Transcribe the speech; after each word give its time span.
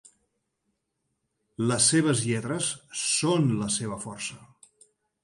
Les 1.71 1.89
seves 1.93 2.23
lletres 2.29 2.71
són 3.05 3.47
la 3.61 3.69
seva 3.77 4.01
força. 4.07 4.39